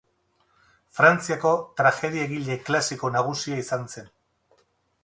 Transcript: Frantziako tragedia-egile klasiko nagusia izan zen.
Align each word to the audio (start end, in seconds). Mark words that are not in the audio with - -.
Frantziako 0.99 1.51
tragedia-egile 1.83 2.59
klasiko 2.71 3.13
nagusia 3.19 3.63
izan 3.67 3.89
zen. 3.95 4.11